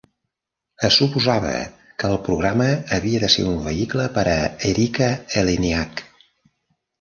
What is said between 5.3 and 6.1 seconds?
Eleniak.